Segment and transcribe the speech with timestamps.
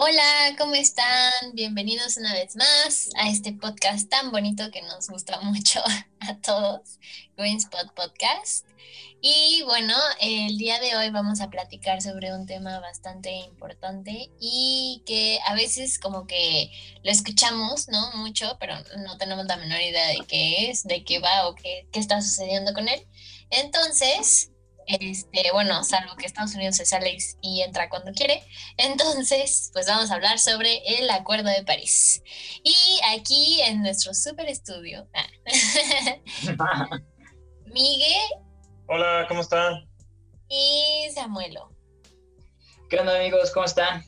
[0.00, 1.32] Hola, ¿cómo están?
[1.54, 5.82] Bienvenidos una vez más a este podcast tan bonito que nos gusta mucho
[6.20, 7.00] a todos,
[7.36, 8.64] Green Spot Podcast.
[9.20, 15.02] Y bueno, el día de hoy vamos a platicar sobre un tema bastante importante y
[15.04, 16.70] que a veces como que
[17.02, 18.12] lo escuchamos, ¿no?
[18.12, 21.88] Mucho, pero no tenemos la menor idea de qué es, de qué va o qué,
[21.90, 23.04] qué está sucediendo con él.
[23.50, 24.52] Entonces,
[24.88, 28.42] este, bueno, salvo que Estados Unidos se sale y entra cuando quiere.
[28.78, 32.22] Entonces, pues vamos a hablar sobre el Acuerdo de París.
[32.64, 35.28] Y aquí en nuestro super estudio, ah,
[37.66, 38.30] Miguel.
[38.86, 39.86] Hola, ¿cómo están?
[40.48, 41.70] Y Samuelo.
[42.88, 43.50] ¿Qué onda amigos?
[43.50, 44.02] ¿Cómo están?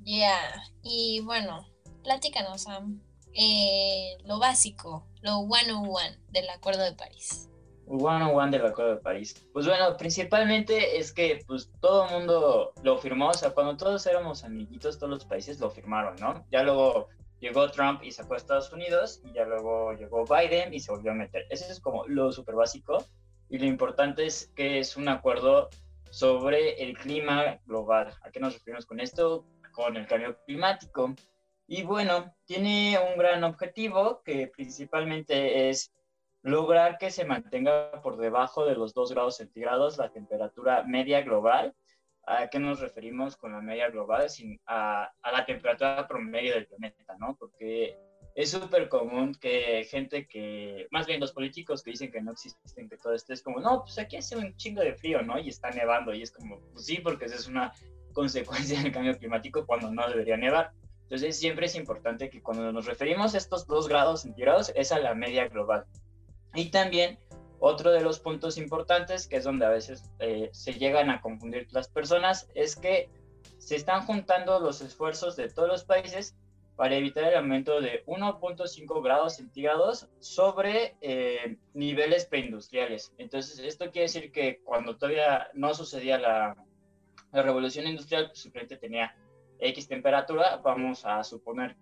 [0.00, 1.68] Ya, y bueno,
[2.02, 3.02] platícanos, Sam,
[3.34, 7.50] eh, lo básico, lo one-on-one one del Acuerdo de París.
[7.92, 9.46] One on One del Acuerdo de París.
[9.52, 14.06] Pues bueno, principalmente es que pues todo el mundo lo firmó, o sea, cuando todos
[14.06, 16.46] éramos amiguitos, todos los países lo firmaron, ¿no?
[16.50, 17.08] Ya luego
[17.40, 21.10] llegó Trump y sacó a Estados Unidos, y ya luego llegó Biden y se volvió
[21.10, 21.44] a meter.
[21.50, 23.04] Eso es como lo súper básico,
[23.50, 25.68] y lo importante es que es un acuerdo
[26.10, 28.14] sobre el clima global.
[28.22, 29.44] ¿A qué nos referimos con esto?
[29.72, 31.14] Con el cambio climático.
[31.66, 35.90] Y bueno, tiene un gran objetivo que principalmente es
[36.42, 41.74] lograr que se mantenga por debajo de los 2 grados centígrados la temperatura media global.
[42.24, 44.28] ¿A qué nos referimos con la media global?
[44.30, 47.36] Sin, a, la temperatura promedio del planeta, ¿no?
[47.36, 47.96] Porque
[48.34, 52.88] es súper común que gente que, más bien los políticos que dicen que no existen,
[52.88, 55.38] que todo esto es como, no, pues aquí hace un chingo de frío, ¿no?
[55.38, 57.72] Y está nevando, y es como, pues sí, porque esa es una
[58.12, 60.72] consecuencia del cambio climático cuando no debería nevar.
[61.02, 64.98] Entonces siempre es importante que cuando nos referimos a estos 2 grados centígrados es a
[64.98, 65.84] la media global.
[66.54, 67.18] Y también
[67.58, 71.68] otro de los puntos importantes, que es donde a veces eh, se llegan a confundir
[71.70, 73.08] las personas, es que
[73.58, 76.34] se están juntando los esfuerzos de todos los países
[76.76, 83.12] para evitar el aumento de 1.5 grados centígrados sobre eh, niveles preindustriales.
[83.18, 86.56] Entonces, esto quiere decir que cuando todavía no sucedía la,
[87.30, 89.14] la revolución industrial, pues simplemente tenía
[89.60, 91.76] X temperatura, vamos a suponer,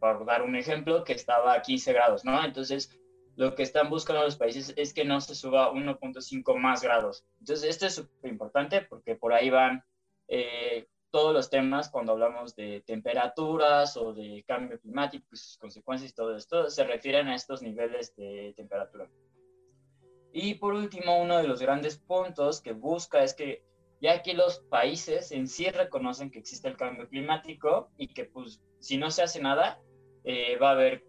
[0.00, 2.44] por dar un ejemplo, que estaba a 15 grados, ¿no?
[2.44, 2.98] Entonces,
[3.36, 7.24] lo que están buscando los países es que no se suba 1.5 más grados.
[7.40, 9.84] Entonces, esto es súper importante porque por ahí van
[10.28, 16.10] eh, todos los temas cuando hablamos de temperaturas o de cambio climático y sus consecuencias
[16.10, 19.08] y todo esto, se refieren a estos niveles de temperatura.
[20.32, 23.62] Y por último, uno de los grandes puntos que busca es que
[24.00, 28.60] ya que los países en sí reconocen que existe el cambio climático y que pues
[28.80, 29.80] si no se hace nada,
[30.24, 31.04] eh, va a haber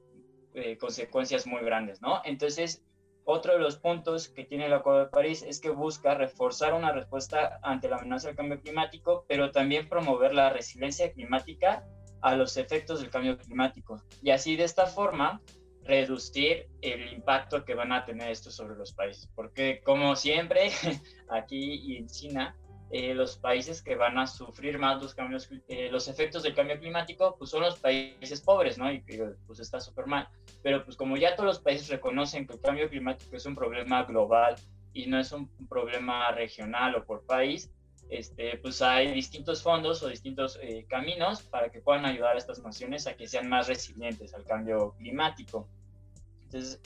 [0.53, 2.21] eh, consecuencias muy grandes, ¿no?
[2.25, 2.83] Entonces,
[3.25, 6.91] otro de los puntos que tiene el Acuerdo de París es que busca reforzar una
[6.91, 11.85] respuesta ante la amenaza del cambio climático, pero también promover la resiliencia climática
[12.21, 14.01] a los efectos del cambio climático.
[14.21, 15.41] Y así de esta forma
[15.85, 19.29] reducir el impacto que van a tener esto sobre los países.
[19.35, 20.71] Porque como siempre,
[21.29, 22.55] aquí y en China,
[22.95, 26.79] eh, los países que van a sufrir más los cambios, eh, los efectos del cambio
[26.79, 28.93] climático, pues son los países pobres, ¿no?
[28.93, 29.03] Y
[29.47, 30.29] pues está súper mal.
[30.61, 34.03] Pero pues como ya todos los países reconocen que el cambio climático es un problema
[34.03, 34.57] global
[34.93, 37.71] y no es un problema regional o por país,
[38.11, 42.61] este, pues hay distintos fondos o distintos eh, caminos para que puedan ayudar a estas
[42.61, 45.67] naciones a que sean más resilientes al cambio climático.
[46.43, 46.79] Entonces,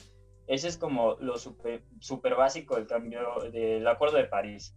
[0.46, 3.20] ese es como lo súper super básico del cambio
[3.52, 4.72] del Acuerdo de París.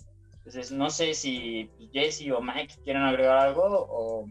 [0.45, 4.27] Entonces, no sé si Jesse o Mike quieren agregar algo o,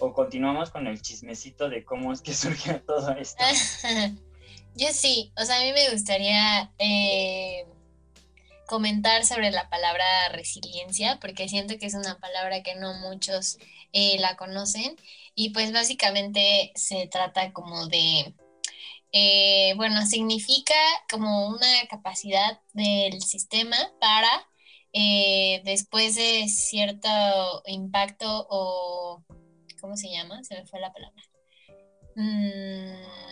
[0.00, 3.42] o continuamos con el chismecito de cómo es que surgió todo esto.
[4.74, 7.66] Yo sí, o sea, a mí me gustaría eh,
[8.66, 13.58] comentar sobre la palabra resiliencia, porque siento que es una palabra que no muchos
[13.92, 14.96] eh, la conocen
[15.34, 18.34] y pues básicamente se trata como de,
[19.12, 20.74] eh, bueno, significa
[21.10, 24.48] como una capacidad del sistema para
[24.92, 27.08] eh, después de cierto
[27.66, 29.22] impacto o,
[29.80, 30.42] ¿cómo se llama?
[30.44, 31.22] Se me fue la palabra.
[32.14, 33.22] Mm,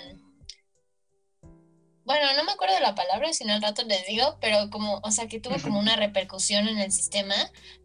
[2.05, 5.01] bueno, no me acuerdo de la palabra, si no al rato les digo, pero como,
[5.05, 7.37] o sea, que tuvo como una repercusión en el sistema,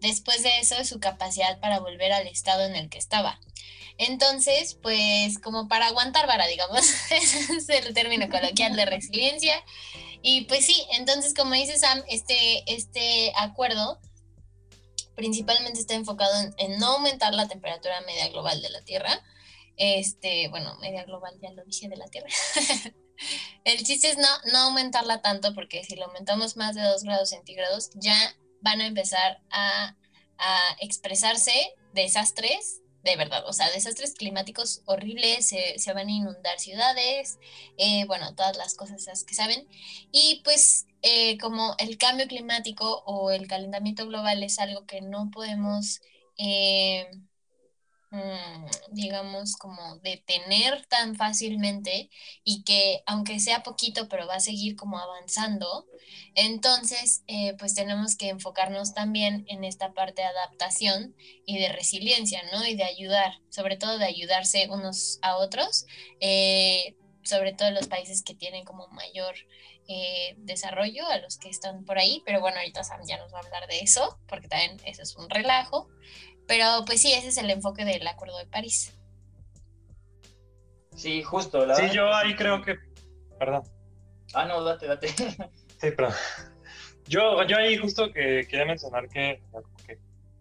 [0.02, 3.40] después de eso, su capacidad para volver al estado en el que estaba.
[3.98, 6.80] Entonces, pues como para aguantar vara, digamos,
[7.12, 9.64] ese es el término coloquial de resiliencia.
[10.28, 14.02] Y pues sí, entonces como dice Sam, este, este acuerdo
[15.14, 19.22] principalmente está enfocado en, no aumentar la temperatura media global de la Tierra.
[19.78, 22.30] Este, bueno, media global ya lo dije de la Tierra.
[23.66, 27.30] el chiste es no, no aumentarla tanto porque si lo aumentamos más de 2 grados
[27.30, 28.18] centígrados ya
[28.62, 29.96] van a empezar a,
[30.40, 31.54] a expresarse
[31.94, 37.40] desastres de verdad, o sea, desastres climáticos horribles, se, van a inundar ciudades,
[37.78, 39.68] eh, bueno, todas las cosas esas que saben.
[40.12, 45.30] Y pues eh, como el cambio climático o el calentamiento global es algo que no
[45.32, 46.02] podemos...
[46.38, 47.10] Eh,
[48.92, 52.10] digamos, como detener tan fácilmente
[52.44, 55.86] y que aunque sea poquito, pero va a seguir como avanzando,
[56.36, 61.16] entonces eh, pues tenemos que enfocarnos también en esta parte de adaptación
[61.46, 62.66] y de resiliencia, ¿no?
[62.66, 65.86] Y de ayudar, sobre todo de ayudarse unos a otros,
[66.20, 69.36] eh, sobre todo los países que tienen como mayor
[69.88, 73.38] eh, desarrollo, a los que están por ahí, pero bueno, ahorita Sam ya nos va
[73.38, 75.88] a hablar de eso, porque también eso es un relajo.
[76.48, 78.94] Pero pues sí, ese es el enfoque del Acuerdo de París.
[80.96, 81.66] Sí, justo.
[81.66, 82.78] La sí, yo ahí creo que...
[83.38, 83.64] Perdón.
[84.34, 85.08] Ah, no, date, date.
[85.82, 86.14] Sí, perdón.
[87.08, 89.42] Yo, yo ahí justo que quería mencionar que,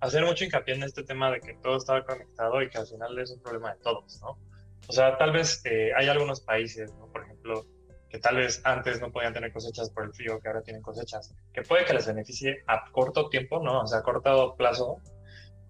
[0.01, 3.19] hacer mucho hincapié en este tema de que todo estaba conectado y que al final
[3.19, 4.39] es un problema de todos, ¿no?
[4.87, 7.07] O sea, tal vez eh, hay algunos países, ¿no?
[7.11, 7.67] Por ejemplo,
[8.09, 11.35] que tal vez antes no podían tener cosechas por el frío, que ahora tienen cosechas,
[11.53, 13.81] que puede que les beneficie a corto tiempo, ¿no?
[13.81, 15.01] O sea, a corto plazo,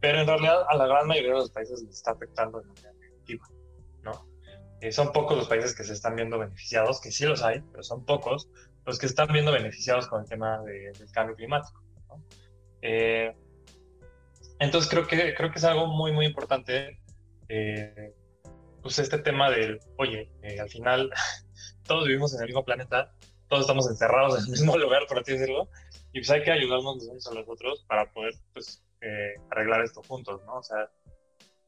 [0.04, 2.92] pero en realidad a la gran mayoría de los países les está afectando de manera
[2.92, 3.48] negativa,
[4.02, 4.28] ¿no?
[4.82, 7.82] Eh, son pocos los países que se están viendo beneficiados, que sí los hay, pero
[7.82, 8.50] son pocos
[8.84, 12.22] los que están viendo beneficiados con el tema del cambio climático, ¿no?
[12.82, 13.34] Eh,
[14.58, 17.00] entonces creo que, creo que es algo muy, muy importante,
[17.48, 18.12] eh,
[18.82, 20.30] pues este tema del, oye,
[20.60, 21.10] al final
[21.86, 23.10] todos vivimos en el mismo planeta,
[23.48, 25.70] todos estamos encerrados en el mismo lugar, por así decirlo,
[26.12, 28.84] y pues hay que ayudarnos los unos a los otros para poder, pues,
[29.50, 30.56] arreglar esto juntos, ¿no?
[30.56, 30.90] O sea,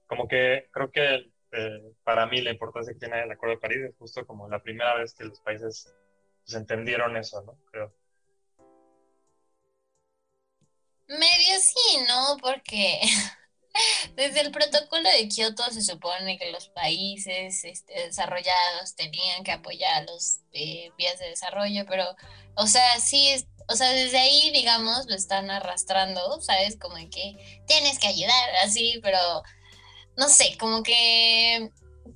[0.07, 3.79] como que creo que eh, para mí la importancia que tiene el Acuerdo de París
[3.89, 5.93] es justo como la primera vez que los países
[6.45, 7.59] pues, entendieron eso, ¿no?
[7.71, 7.93] Creo.
[11.09, 12.37] Medio sí, ¿no?
[12.41, 13.01] Porque
[14.15, 19.95] desde el protocolo de Kioto se supone que los países este, desarrollados tenían que apoyar
[19.95, 22.05] a los eh, vías de desarrollo, pero,
[22.55, 26.77] o sea, sí es o sea, desde ahí, digamos, lo están arrastrando, ¿sabes?
[26.79, 29.19] Como que tienes que ayudar, así, pero
[30.17, 31.71] no sé, como que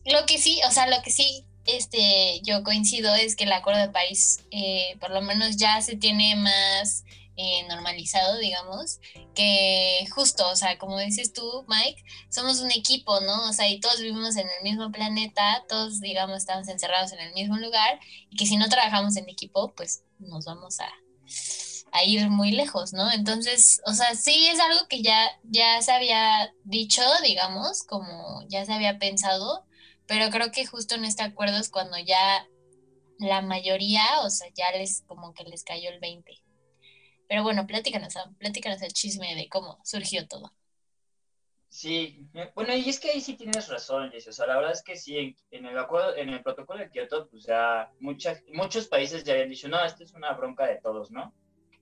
[0.04, 3.80] lo que sí, o sea, lo que sí este, yo coincido es que el Acuerdo
[3.80, 7.04] de París, eh, por lo menos ya se tiene más
[7.42, 9.00] eh, normalizado, digamos,
[9.34, 13.48] que justo, o sea, como dices tú, Mike, somos un equipo, ¿no?
[13.48, 17.32] O sea, y todos vivimos en el mismo planeta, todos, digamos, estamos encerrados en el
[17.32, 17.98] mismo lugar,
[18.28, 20.90] y que si no trabajamos en equipo, pues nos vamos a,
[21.92, 23.10] a ir muy lejos, ¿no?
[23.10, 28.66] Entonces, o sea, sí es algo que ya, ya se había dicho, digamos, como ya
[28.66, 29.64] se había pensado,
[30.06, 32.46] pero creo que justo en este acuerdo es cuando ya
[33.18, 36.49] la mayoría, o sea, ya les como que les cayó el 20.
[37.30, 40.50] Pero bueno, pláticanos, pláticanos el chisme de cómo surgió todo.
[41.68, 44.26] Sí, eh, bueno, y es que ahí sí tienes razón, Jesse.
[44.26, 47.28] O sea, la verdad es que sí, en, el acuerdo, en el protocolo de Kioto,
[47.28, 51.12] pues ya muchas, muchos países ya habían dicho, no, esto es una bronca de todos,
[51.12, 51.32] ¿no?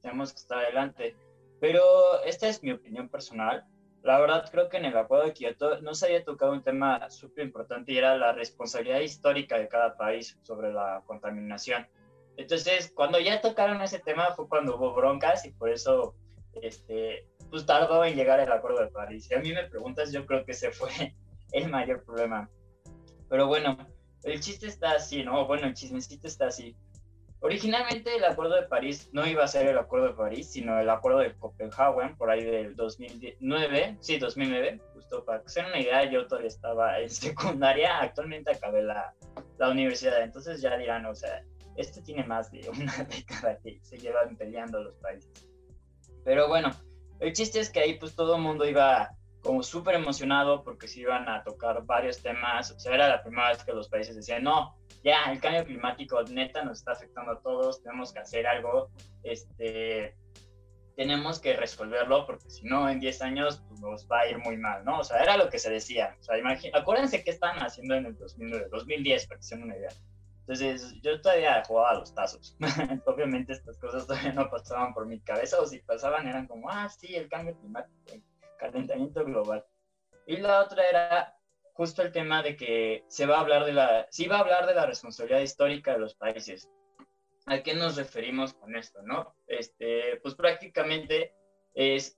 [0.03, 1.17] Tenemos que estar adelante.
[1.63, 3.65] Pero esta es mi opinión personal.
[4.03, 7.09] La verdad, creo que en el acuerdo de Kioto no se había tocado un tema
[7.09, 11.89] súper importante y era la responsabilidad histórica de cada país sobre la contaminación.
[12.39, 16.15] Entonces, cuando ya tocaron ese tema fue cuando hubo broncas y por eso
[16.63, 19.27] este, pues tardó en llegar el acuerdo de París.
[19.27, 20.89] Si a mí me preguntas, yo creo que ese fue
[21.53, 22.49] el mayor problema.
[23.29, 23.77] Pero bueno,
[24.23, 25.47] el chiste está así, ¿no?
[25.47, 26.77] Bueno, el chismecito está así.
[27.41, 30.91] Originalmente el acuerdo de París no iba a ser el acuerdo de París, sino el
[30.91, 36.05] acuerdo de Copenhague, por ahí del 2009, sí, 2009, justo para que se una idea,
[36.05, 39.13] yo todavía estaba en secundaria, actualmente acabé la,
[39.59, 41.43] la universidad, entonces ya dirán, o sea,
[41.79, 45.49] este tiene más de una década que se llevan peleando los países.
[46.25, 46.71] Pero bueno,
[47.21, 51.01] el chiste es que ahí pues todo el mundo iba como súper emocionado porque se
[51.01, 52.73] iban a tocar varios temas.
[52.73, 56.23] O sea, era la primera vez que los países decían, no, ya, el cambio climático
[56.25, 58.91] neta nos está afectando a todos, tenemos que hacer algo,
[59.23, 60.17] este,
[60.97, 64.57] tenemos que resolverlo porque si no, en 10 años pues, nos va a ir muy
[64.57, 64.99] mal, ¿no?
[64.99, 66.17] O sea, era lo que se decía.
[66.21, 66.35] O sea,
[66.75, 69.91] acuérdense qué estaban haciendo en el 2009, 2010, para que se den una idea.
[70.49, 72.57] Entonces, yo todavía jugaba a los tazos.
[73.05, 76.89] Obviamente estas cosas todavía no pasaban por mi cabeza, o si pasaban eran como, ah,
[76.89, 78.23] sí, el cambio climático, el
[78.59, 79.63] calentamiento global.
[80.27, 81.37] Y la otra era
[81.75, 84.67] justo el tema de que se va a hablar de la, se iba a hablar
[84.67, 86.71] de la responsabilidad histórica de los países.
[87.45, 89.35] ¿A qué nos referimos con esto, no?
[89.47, 91.35] Este, pues prácticamente
[91.75, 92.18] es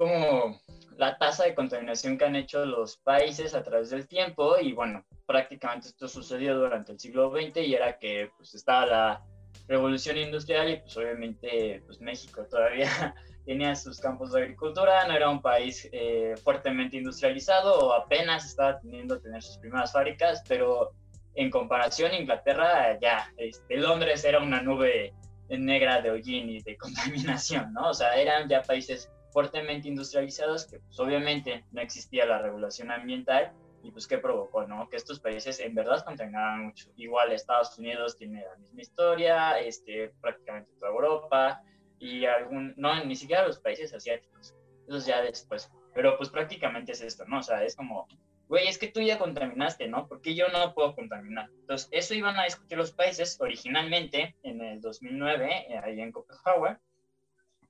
[0.00, 0.58] como
[0.96, 5.04] la tasa de contaminación que han hecho los países a través del tiempo y bueno,
[5.26, 9.22] prácticamente esto sucedió durante el siglo XX y era que pues estaba la,
[9.68, 13.14] revolución industrial y pues obviamente pues México todavía
[13.44, 18.80] tenía sus campos de agricultura, no era un país eh, fuertemente industrializado o apenas estaba
[18.80, 20.92] teniendo a tener sus primeras fábricas, pero
[21.34, 25.12] en comparación Inglaterra ya, este, Londres era una nube
[25.50, 27.90] negra de hollín y de contaminación, ¿no?
[27.90, 33.52] O sea, eran ya países fuertemente industrializados que pues obviamente no existía la regulación ambiental
[33.82, 34.88] y pues qué provocó, ¿no?
[34.88, 36.90] Que estos países en verdad contaminaban mucho.
[36.96, 41.62] Igual Estados Unidos tiene la misma historia, este, prácticamente toda Europa
[41.98, 44.54] y algún, no, ni siquiera los países asiáticos,
[44.86, 45.70] eso ya después.
[45.94, 47.38] Pero pues prácticamente es esto, ¿no?
[47.38, 48.06] O sea, es como,
[48.48, 50.06] güey, es que tú ya contaminaste, ¿no?
[50.08, 51.48] Porque yo no puedo contaminar.
[51.60, 56.78] Entonces, eso iban a discutir los países originalmente en el 2009, eh, ahí en Copenhague.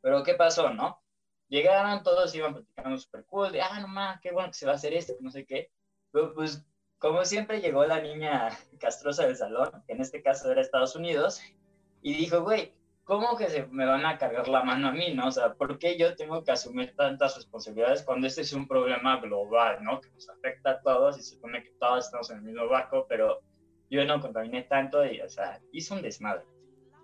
[0.00, 1.00] Pero ¿qué pasó, no?
[1.50, 4.72] Llegaron todos, iban platicando súper cool, de, ah, no más, qué bueno que se va
[4.72, 5.70] a hacer esto, no sé qué
[6.10, 6.64] pues,
[6.98, 8.48] como siempre, llegó la niña
[8.80, 11.40] castrosa del salón, que en este caso era Estados Unidos,
[12.02, 15.28] y dijo, güey, ¿cómo que se me van a cargar la mano a mí, no?
[15.28, 19.20] O sea, ¿por qué yo tengo que asumir tantas responsabilidades cuando este es un problema
[19.20, 20.00] global, no?
[20.00, 23.06] Que nos afecta a todos y se supone que todos estamos en el mismo barco,
[23.08, 23.40] pero
[23.90, 26.44] yo no contaminé tanto y, o sea, hizo un desmadre.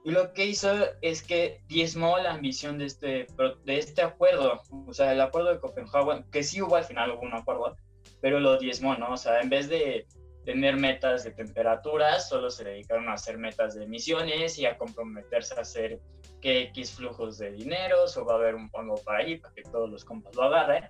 [0.06, 0.72] Y lo que hizo
[1.02, 3.26] es que diezmó la ambición de este,
[3.64, 7.22] de este acuerdo, o sea, el acuerdo de Copenhague, que sí hubo al final, hubo
[7.22, 7.76] un acuerdo,
[8.20, 9.14] pero lo diezmó, ¿no?
[9.14, 10.06] O sea, en vez de
[10.44, 15.54] tener metas de temperaturas, solo se dedicaron a hacer metas de emisiones y a comprometerse
[15.56, 16.00] a hacer
[16.40, 19.62] que X flujos de dinero, o va a haber un fondo para ahí, para que
[19.62, 20.84] todos los compas lo agarren.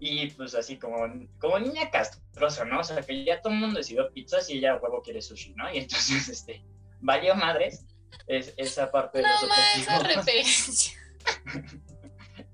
[0.00, 1.06] Y pues así como,
[1.38, 2.80] como niña castrosa, ¿no?
[2.80, 5.72] O sea, que ya todo el mundo decidió pizzas y ella huevo quiere sushi, ¿no?
[5.72, 6.64] Y entonces, este,
[7.00, 7.86] valió madres
[8.26, 10.98] es, esa parte de no, los más esa referencia.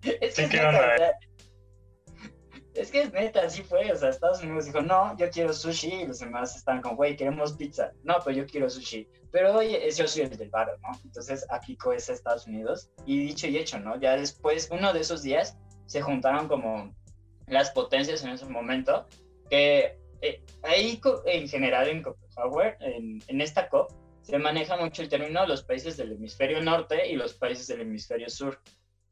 [0.02, 0.52] es que es
[2.74, 3.90] es que es neta, así fue.
[3.92, 5.92] O sea, Estados Unidos dijo, no, yo quiero sushi.
[5.92, 7.92] Y los demás están con, güey, queremos pizza.
[8.02, 9.08] No, pero yo quiero sushi.
[9.30, 10.98] Pero oye, yo soy el del bar, ¿no?
[11.04, 12.90] Entonces aplicó ese Estados Unidos.
[13.04, 14.00] Y dicho y hecho, ¿no?
[14.00, 15.56] Ya después, uno de esos días,
[15.86, 16.94] se juntaron como
[17.46, 19.06] las potencias en ese momento.
[19.50, 23.90] Que eh, ahí, en general, en Copenhague, en, en esta COP,
[24.22, 28.28] se maneja mucho el término los países del hemisferio norte y los países del hemisferio
[28.28, 28.60] sur.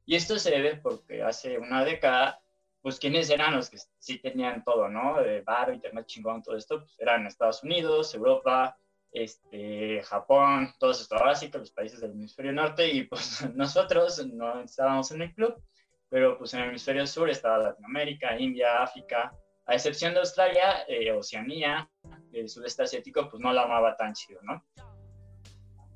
[0.06, 2.40] Y esto se debe porque hace una década
[2.82, 5.20] pues quiénes eran los que sí tenían todo, ¿no?
[5.22, 8.76] De bar, internet chingón, todo esto, pues eran Estados Unidos, Europa,
[9.12, 15.10] este, Japón, todos estos básicos, los países del hemisferio norte, y pues nosotros no estábamos
[15.10, 15.62] en el club,
[16.08, 19.30] pero pues en el hemisferio sur estaba Latinoamérica, India, África,
[19.66, 21.88] a excepción de Australia, eh, Oceanía,
[22.32, 24.64] el sudeste asiático, pues no la amaba tan chido, ¿no?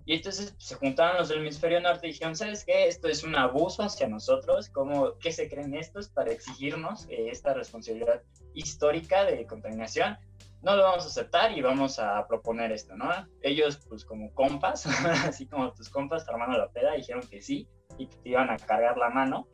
[0.06, 2.88] Y entonces se juntaron los del hemisferio norte y dijeron, ¿sabes qué?
[2.88, 7.54] Esto es un abuso hacia nosotros, ¿cómo, ¿qué se creen estos para exigirnos eh, esta
[7.54, 10.18] responsabilidad histórica de contaminación?
[10.62, 13.10] No lo vamos a aceptar y vamos a proponer esto, ¿no?
[13.42, 14.86] Ellos, pues como compas,
[15.26, 17.68] así como tus compas, hermano la peda, dijeron que sí
[17.98, 19.48] y que te iban a cargar la mano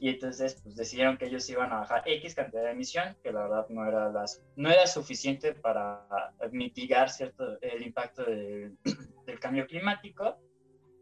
[0.00, 3.42] y entonces pues decidieron que ellos iban a bajar X cantidad de emisión, que la
[3.42, 6.06] verdad no era, las, no era suficiente para
[6.52, 8.24] mitigar cierto, el impacto
[9.26, 10.38] del cambio climático.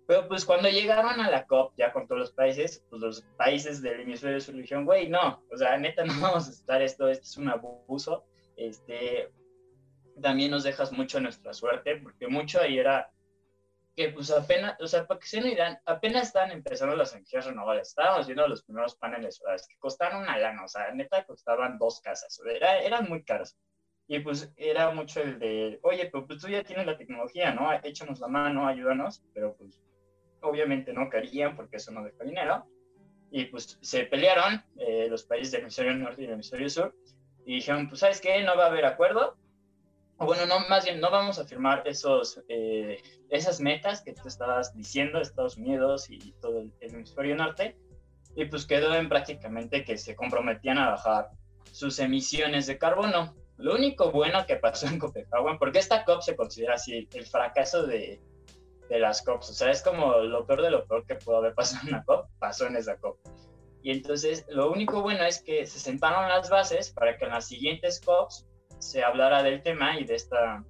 [0.06, 3.82] Pero pues cuando llegaron a la COP, ya con todos los países, pues los países
[3.82, 7.24] del hemisferio sur dijeron, güey, no, o sea, neta no vamos a aceptar esto, esto
[7.24, 8.24] es un abuso,
[8.56, 9.32] este,
[10.22, 13.10] también nos dejas mucho nuestra suerte, porque mucho ahí era
[13.96, 17.88] que pues apenas, o sea, se no idea, apenas están empezando las energías renovables.
[17.88, 22.00] Estábamos viendo los primeros paneles solares que costaron una lana, o sea, neta costaban dos
[22.02, 23.56] casas, era, eran muy caros.
[24.06, 27.72] Y pues era mucho el de, oye, pero pues tú ya tienes la tecnología, ¿no?
[27.72, 29.80] Échanos la mano, ayúdanos, pero pues
[30.42, 32.66] obviamente no querían porque eso no deja dinero.
[33.30, 36.94] Y pues se pelearon eh, los países del hemisferio norte y del hemisferio sur
[37.46, 39.36] y dijeron, pues sabes qué, no va a haber acuerdo,
[40.18, 44.74] bueno, no, más bien, no vamos a firmar esos, eh, esas metas que tú estabas
[44.74, 47.76] diciendo, Estados Unidos y todo el, hemisferio norte,
[48.34, 51.30] y pues quedó en prácticamente que se comprometían a bajar
[51.70, 53.34] sus emisiones de carbono.
[53.58, 57.86] Lo único bueno que pasó en Copenhague, porque esta COP se considera así el fracaso
[57.86, 58.20] de,
[58.88, 61.54] de las COPs, o sea, es como lo peor de lo peor que pudo haber
[61.54, 63.18] pasado en una COP, pasó en esa COP.
[63.82, 67.46] Y entonces, lo único bueno es que se sentaron las bases para que en las
[67.46, 68.46] siguientes COPs
[68.78, 70.64] se hablara del tema y de esta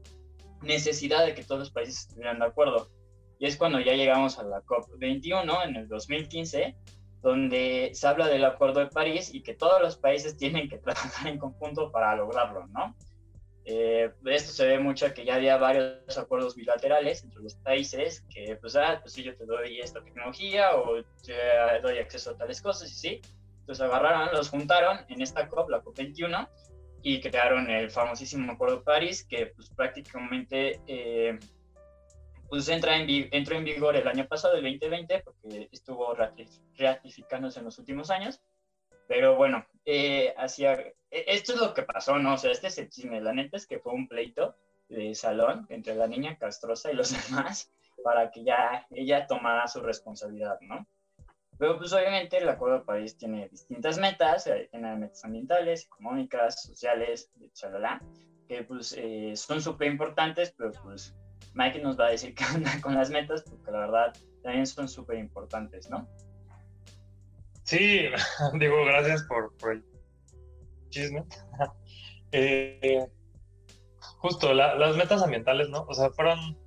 [0.62, 2.90] necesidad de que todos los países estuvieran de acuerdo.
[3.38, 6.74] Y es cuando ya llegamos a la COP21 en el 2015,
[7.22, 11.26] donde se habla del Acuerdo de París y que todos los países tienen que trabajar
[11.26, 12.96] en conjunto para lograrlo, ¿no?
[13.68, 18.54] Eh, esto se ve mucho que ya había varios acuerdos bilaterales entre los países que,
[18.60, 21.34] pues, ah, pues sí, yo te doy esta tecnología o te
[21.82, 23.20] doy acceso a tales cosas y sí.
[23.60, 26.48] Entonces agarraron, los juntaron en esta COP, la COP21,
[27.08, 31.38] y crearon el famosísimo Acuerdo París, que pues prácticamente eh,
[32.48, 36.16] pues entra en, entró en vigor el año pasado, el 2020, porque estuvo
[36.76, 38.40] ratificándose en los últimos años.
[39.06, 40.94] Pero bueno, eh, e,
[41.28, 42.34] esto es lo que pasó, ¿no?
[42.34, 43.20] O sea, este es el chisme.
[43.20, 44.56] La neta es que fue un pleito
[44.88, 47.70] de salón entre la niña castrosa y los demás
[48.02, 50.84] para que ya ella tomara su responsabilidad, ¿no?
[51.58, 56.62] Pero pues obviamente el Acuerdo de París tiene distintas metas, eh, tiene metas ambientales, económicas,
[56.62, 58.02] sociales, chalala,
[58.46, 61.14] que pues eh, son súper importantes, pero pues
[61.54, 64.88] Mike nos va a decir qué onda con las metas, porque la verdad también son
[64.88, 66.08] súper importantes, ¿no?
[67.64, 68.06] Sí,
[68.60, 69.84] digo, gracias por, el
[70.90, 71.24] chisme.
[72.32, 73.06] Eh,
[74.18, 75.86] justo, las metas ambientales, ¿no?
[75.88, 76.58] O sea, fueron,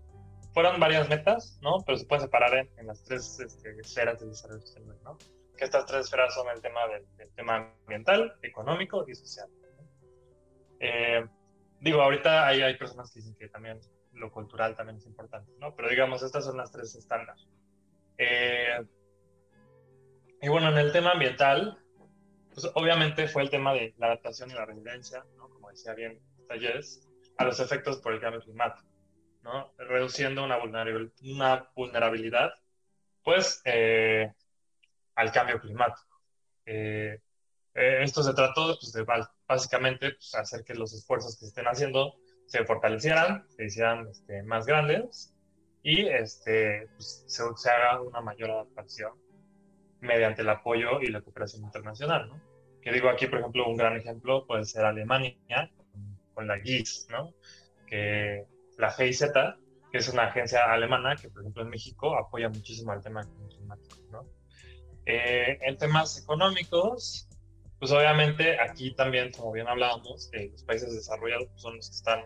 [0.61, 1.77] fueron varias metas, ¿no?
[1.85, 5.17] Pero se puede separar en, las tres este, esferas del desarrollo sostenible, ¿no?
[5.55, 9.47] Que estas tres esferas son el tema del, tema ambiental, económico y social.
[10.81, 11.25] Eh,
[11.79, 13.79] digo, ahorita hay, hay personas que dicen que también
[14.11, 15.73] lo cultural también es importante, ¿no?
[15.77, 17.37] Pero digamos, estas son las tres estándar.
[18.17, 18.85] Eh,
[20.41, 21.81] y bueno, en el tema ambiental,
[22.53, 25.47] pues obviamente fue el tema de la adaptación y la resiliencia, ¿no?
[25.47, 28.88] Como decía bien Talleres, a los efectos por el cambio climático,
[29.49, 29.73] ¿no?
[29.77, 32.51] Reduciendo una vulnerabilidad, una vulnerabilidad
[33.23, 34.31] pues, eh,
[35.15, 36.21] al cambio climático.
[36.65, 37.19] Eh,
[37.73, 39.05] esto se trató pues, de
[39.47, 42.15] básicamente pues, hacer que los esfuerzos que se estén haciendo
[42.45, 45.33] se fortalecieran, se hicieran este, más grandes
[45.83, 49.13] y este, pues, se, se, haga una mayor adaptación
[50.01, 52.29] mediante el apoyo y la cooperación internacional.
[52.29, 52.41] ¿no?
[52.81, 55.35] Que digo aquí, por ejemplo, un gran ejemplo puede ser Alemania
[56.33, 57.33] con, la GIS, ¿no?
[57.85, 58.45] que
[58.79, 59.25] la GIZ,
[59.91, 63.97] que es una agencia alemana que, por ejemplo, en México apoya muchísimo al tema climático.
[64.11, 64.25] ¿no?
[65.05, 67.27] Eh, en temas económicos,
[67.77, 72.25] pues obviamente aquí también, como bien hablábamos, eh, los países desarrollados son los que están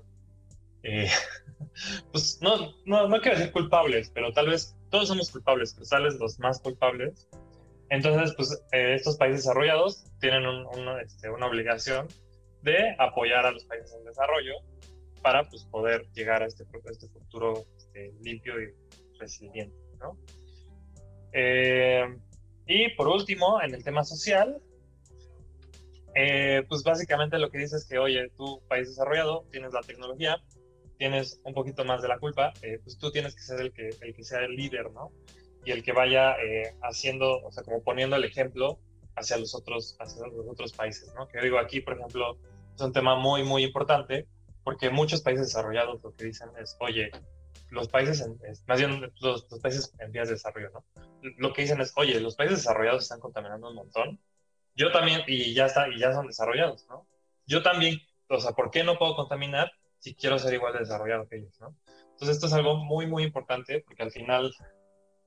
[0.83, 1.07] eh,
[2.11, 6.03] pues no, no, no quiero decir culpables, pero tal vez todos somos culpables, pero tal
[6.03, 7.27] vez los más culpables.
[7.89, 10.43] Entonces, pues eh, estos países desarrollados tienen
[11.03, 12.07] este, una obligación
[12.61, 14.55] de apoyar a los países en desarrollo
[15.23, 18.67] para pues, poder llegar a este, este futuro este, limpio y
[19.17, 19.75] resiliente.
[19.99, 20.15] ¿no?
[21.31, 22.05] Eh,
[22.67, 24.61] y por último, en el tema social,
[26.69, 30.37] pues básicamente lo que dice es que, oye, tú, país desarrollado, tienes la tecnología,
[30.97, 33.89] tienes un poquito más de la culpa, eh, pues tú tienes que ser el que,
[34.01, 35.11] el que sea el líder, ¿no?
[35.65, 38.79] Y el que vaya eh, haciendo, o sea, como poniendo el ejemplo
[39.15, 41.27] hacia los otros, hacia los otros países, ¿no?
[41.27, 42.37] Que digo, aquí, por ejemplo,
[42.75, 44.27] es un tema muy, muy importante,
[44.63, 47.11] porque muchos países desarrollados lo que dicen es, oye,
[47.69, 50.85] los países, en, más bien los, los, países en vías de desarrollo, ¿no?
[51.37, 54.19] Lo que dicen es, oye, los países desarrollados están contaminando un montón,
[54.75, 57.07] yo también, y ya está, y ya son desarrollados, ¿no?
[57.45, 57.99] Yo también,
[58.29, 61.59] o sea, ¿por qué no puedo contaminar si quiero ser igual de desarrollado que ellos,
[61.59, 61.75] ¿no?
[62.11, 64.53] Entonces esto es algo muy, muy importante porque al final,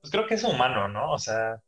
[0.01, 1.11] pues creo que es humano, ¿no?
[1.11, 1.61] O sea,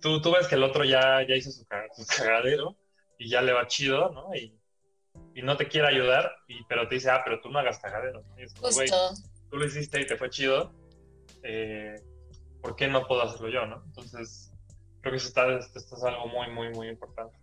[0.00, 2.76] tú, tú ves que el otro ya, ya hizo su, cagadero
[3.18, 4.34] y ya le va chido, ¿no?
[4.34, 4.59] Y,
[5.34, 8.24] y no te quiere ayudar, y, pero te dice, ah, pero tú no hagas cagadero.
[8.60, 9.14] Justo.
[9.50, 10.72] tú lo hiciste y te fue chido,
[11.42, 11.94] eh,
[12.60, 13.82] ¿por qué no puedo hacerlo yo, no?
[13.86, 14.50] Entonces,
[15.00, 17.36] creo que esto, está, esto es algo muy, muy, muy importante.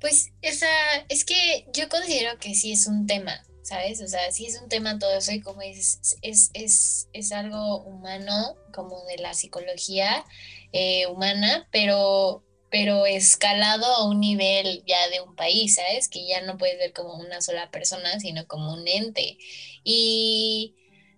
[0.00, 0.68] Pues esa,
[1.08, 4.02] es que yo considero que sí es un tema, ¿sabes?
[4.02, 7.82] O sea, sí es un tema todo eso y como dices, es, es, es algo
[7.82, 10.24] humano, como de la psicología
[10.72, 12.44] eh, humana, pero,
[12.76, 16.10] pero escalado a un nivel ya de un país, ¿sabes?
[16.10, 19.38] Que ya no puedes ver como una sola persona, sino como un ente.
[19.82, 20.74] Y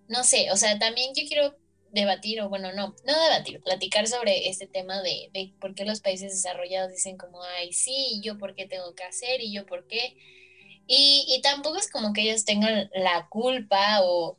[0.07, 1.57] no sé, o sea, también yo quiero
[1.91, 6.01] debatir, o bueno, no, no debatir, platicar sobre este tema de, de, por qué los
[6.01, 9.89] países desarrollados dicen como, ay, sí, yo por qué tengo que hacer y yo por
[9.89, 10.17] qué.
[10.87, 14.39] Y, y tampoco es como que ellos tengan la culpa o,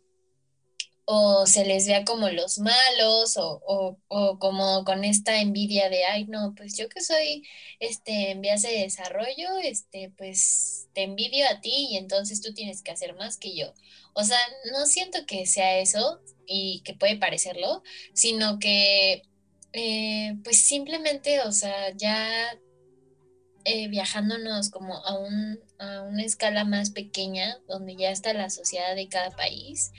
[1.12, 6.06] o se les vea como los malos o, o, o, como con esta envidia de,
[6.06, 7.44] ay, no, pues yo que soy
[7.80, 12.84] este, en vías de desarrollo, este, pues te envidio a ti y entonces tú tienes
[12.84, 13.74] que hacer más que yo.
[14.14, 14.38] O sea,
[14.72, 19.24] no siento que sea eso, y que puede parecerlo, sino que
[19.74, 22.56] eh, pues simplemente, o sea, ya
[23.66, 28.96] eh, viajándonos como a, un, a una escala más pequeña, donde ya está la sociedad
[28.96, 29.92] de cada país,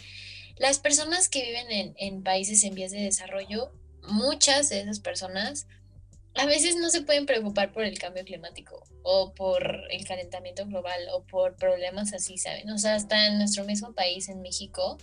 [0.60, 5.66] las personas que viven en, en países en vías de desarrollo, muchas de esas personas
[6.34, 11.00] a veces no se pueden preocupar por el cambio climático o por el calentamiento global
[11.12, 12.70] o por problemas así, ¿saben?
[12.70, 14.98] O sea, hasta en nuestro mismo país, en México,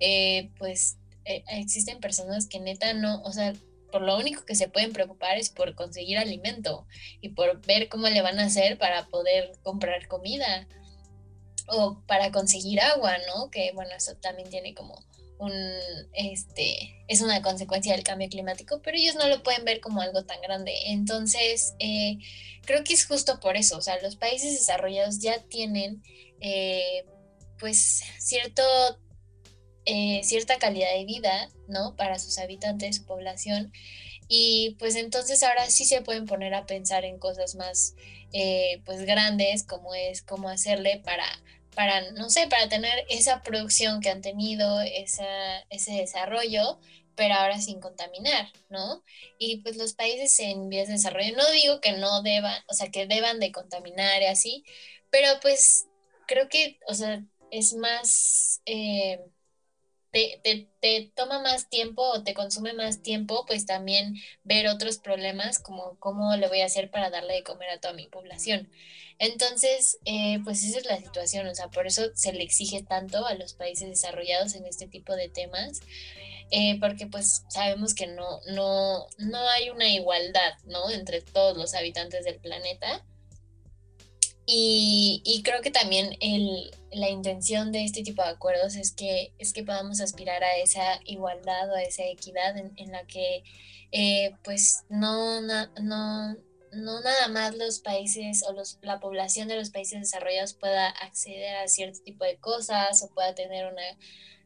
[0.00, 3.52] eh, pues eh, existen personas que neta no, o sea,
[3.92, 6.84] por lo único que se pueden preocupar es por conseguir alimento
[7.20, 10.66] y por ver cómo le van a hacer para poder comprar comida
[11.68, 13.50] o para conseguir agua, ¿no?
[13.50, 15.04] Que bueno, eso también tiene como
[15.38, 15.52] un,
[16.14, 20.24] este, es una consecuencia del cambio climático, pero ellos no lo pueden ver como algo
[20.24, 20.72] tan grande.
[20.86, 22.18] Entonces, eh,
[22.64, 26.02] creo que es justo por eso, o sea, los países desarrollados ya tienen,
[26.40, 27.04] eh,
[27.58, 28.62] pues, cierto,
[29.84, 31.96] eh, cierta calidad de vida, ¿no?
[31.96, 33.72] Para sus habitantes, su población.
[34.28, 37.94] Y pues entonces ahora sí se pueden poner a pensar en cosas más,
[38.84, 41.24] pues, grandes, como es cómo hacerle para
[41.76, 46.80] para, no sé, para tener esa producción que han tenido, esa, ese desarrollo,
[47.14, 49.04] pero ahora sin contaminar, ¿no?
[49.38, 52.90] Y pues los países en vías de desarrollo, no digo que no deban, o sea,
[52.90, 54.64] que deban de contaminar y así,
[55.10, 55.86] pero pues
[56.26, 59.20] creo que, o sea, es más, eh,
[60.42, 65.58] te, te, toma más tiempo o te consume más tiempo, pues también ver otros problemas
[65.58, 68.70] como cómo le voy a hacer para darle de comer a toda mi población.
[69.18, 73.26] Entonces, eh, pues esa es la situación, o sea, por eso se le exige tanto
[73.26, 75.80] a los países desarrollados en este tipo de temas,
[76.50, 80.90] eh, porque pues sabemos que no, no, no hay una igualdad, ¿no?
[80.90, 83.04] Entre todos los habitantes del planeta.
[84.46, 89.32] Y, y creo que también el, la intención de este tipo de acuerdos es que,
[89.38, 93.42] es que podamos aspirar a esa igualdad o a esa equidad en, la que
[93.90, 96.36] eh, pues no, no,
[96.72, 101.56] no nada más los países o los, la población de los países desarrollados pueda acceder
[101.56, 103.82] a cierto tipo de cosas o pueda tener una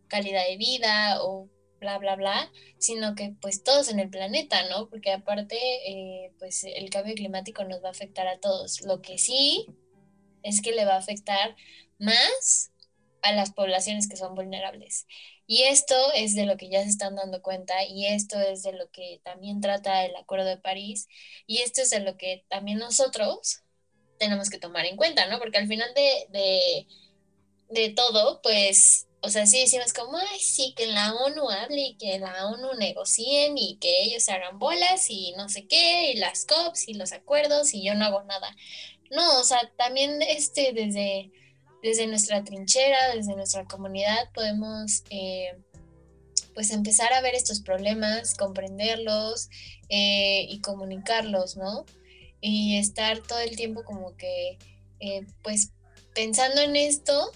[0.08, 4.88] calidad de vida o bla, bla, bla, sino que pues todos en el planeta, ¿no?
[4.88, 8.82] Porque aparte, eh, pues el cambio climático nos va a afectar a todos.
[8.82, 9.66] Lo que sí
[10.42, 11.56] es que le va a afectar
[11.98, 12.70] más
[13.22, 15.06] a las poblaciones que son vulnerables.
[15.46, 18.72] Y esto es de lo que ya se están dando cuenta y esto es de
[18.72, 21.08] lo que también trata el Acuerdo de París
[21.46, 23.62] y esto es de lo que también nosotros
[24.20, 25.40] tenemos que tomar en cuenta, ¿no?
[25.40, 26.86] Porque al final de,
[27.68, 31.96] de, todo, pues, o sea, sí decimos como, ay, sí, que la ONU hable y
[31.96, 36.44] que la ONU negocien y que ellos hagan bolas y no sé qué, y las
[36.44, 38.54] COPs y los acuerdos y yo no hago nada.
[39.10, 41.30] No, o sea, también este, desde
[41.82, 45.56] desde nuestra trinchera, desde nuestra comunidad, podemos eh,
[46.54, 49.48] pues empezar a ver estos problemas, comprenderlos
[49.88, 51.86] eh, y comunicarlos, ¿no?
[52.40, 54.58] Y estar todo el tiempo como que,
[55.00, 55.70] eh, pues,
[56.14, 57.32] pensando en esto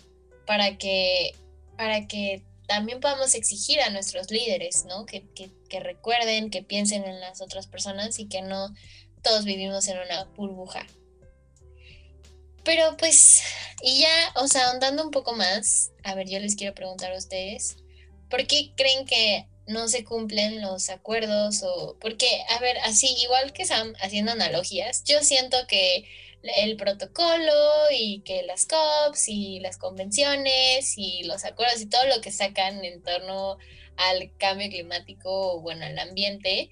[0.46, 1.34] para que,
[1.76, 5.06] para que también podamos exigir a nuestros líderes, ¿no?
[5.06, 5.24] Que,
[5.68, 8.74] que recuerden, que piensen en las otras personas y que no
[9.22, 10.86] todos vivimos en una burbuja.
[12.64, 13.42] Pero pues,
[13.82, 17.18] y ya, o sea, ahondando un poco más, a ver, yo les quiero preguntar a
[17.18, 17.76] ustedes,
[18.30, 21.62] ¿por qué creen que no se cumplen los acuerdos?
[21.62, 26.04] O porque, a ver, así, igual que Sam, haciendo analogías, yo siento que
[26.56, 27.52] el protocolo
[27.90, 32.84] y que las COPs y las convenciones y los acuerdos y todo lo que sacan
[32.84, 33.58] en torno
[33.96, 36.70] al cambio climático o bueno, al ambiente,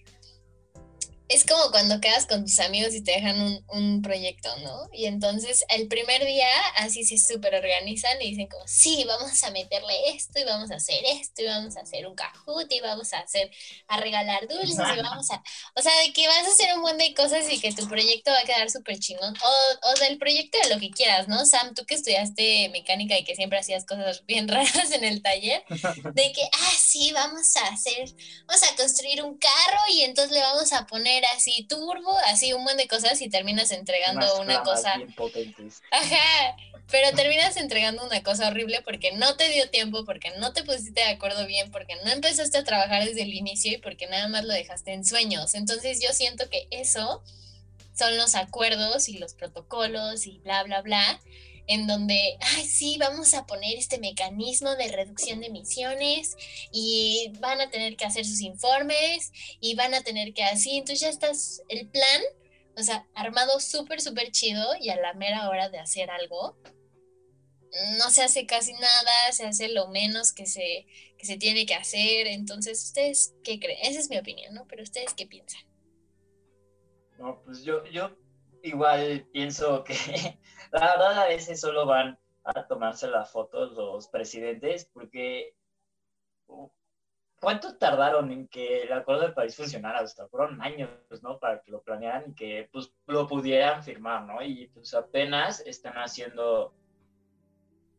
[1.33, 4.89] es como cuando quedas con tus amigos y te dejan un, un proyecto, ¿no?
[4.93, 9.51] Y entonces el primer día así se súper organizan y dicen como, sí, vamos a
[9.51, 13.13] meterle esto y vamos a hacer esto y vamos a hacer un cajut y vamos
[13.13, 13.51] a hacer,
[13.89, 15.43] a regalar dulces y vamos a,
[15.75, 18.31] o sea, de que vas a hacer un montón de cosas y que tu proyecto
[18.31, 19.35] va a quedar súper chingón.
[19.43, 21.47] O, o del proyecto de lo que quieras, ¿no?
[21.47, 25.65] Sam, tú que estudiaste mecánica y que siempre hacías cosas bien raras en el taller,
[25.69, 28.11] de que, ah, sí, vamos a hacer,
[28.47, 32.63] vamos a construir un carro y entonces le vamos a poner así turbo, así un
[32.63, 34.95] montón de cosas y terminas entregando una cosa.
[35.91, 36.57] Ajá,
[36.91, 41.01] pero terminas entregando una cosa horrible porque no te dio tiempo, porque no te pusiste
[41.01, 44.45] de acuerdo bien, porque no empezaste a trabajar desde el inicio y porque nada más
[44.45, 45.55] lo dejaste en sueños.
[45.55, 47.23] Entonces yo siento que eso
[47.95, 51.21] son los acuerdos y los protocolos y bla, bla, bla
[51.67, 56.37] en donde, ay, sí, vamos a poner este mecanismo de reducción de emisiones
[56.73, 61.01] y van a tener que hacer sus informes y van a tener que así, entonces
[61.01, 62.23] ya estás, el plan,
[62.77, 66.57] o sea, armado súper, súper chido y a la mera hora de hacer algo,
[67.99, 71.75] no se hace casi nada, se hace lo menos que se, que se tiene que
[71.75, 73.79] hacer, entonces, ¿ustedes qué creen?
[73.83, 74.67] Esa es mi opinión, ¿no?
[74.69, 75.63] Pero ¿ustedes qué piensan?
[77.19, 78.17] No, pues yo, yo
[78.63, 79.95] igual pienso que
[80.73, 85.55] la verdad a veces solo van a tomarse las fotos los presidentes porque
[87.41, 89.99] ¿cuánto tardaron en que el Acuerdo de París funcionara?
[89.99, 90.91] Hasta fueron años,
[91.23, 91.39] ¿no?
[91.39, 94.43] Para que lo planearan y que pues lo pudieran firmar, ¿no?
[94.43, 96.73] Y pues apenas están haciendo